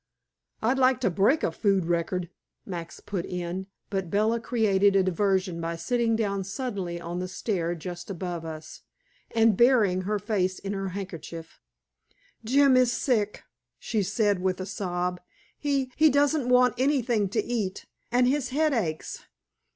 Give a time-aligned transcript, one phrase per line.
[0.63, 2.31] "I'd like to break a food record,"
[2.65, 7.75] Max put in, but Bella created a diversion by sitting down suddenly on the stair
[7.75, 8.81] just above us,
[9.29, 11.59] and burying her face in her handkerchief.
[12.43, 13.43] "Jim is sick,"
[13.77, 15.21] she said, with a sob.
[15.55, 19.25] "He he doesn't want anything to eat, and his head aches.